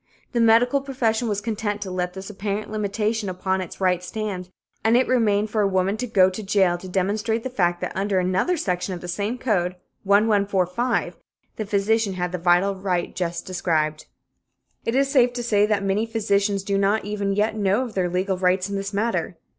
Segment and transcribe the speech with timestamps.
[0.31, 4.49] The medical profession was content to let this apparent limitation upon its rights stand,
[4.83, 7.91] and it remained for a woman to go to jail to demonstrate the fact that
[7.95, 11.17] under another section of the same code 1145
[11.57, 14.07] the physician had the vital right just described.
[14.85, 18.09] It is safe to say that many physicians do not even yet know of their
[18.09, 19.37] legal rights in this matter.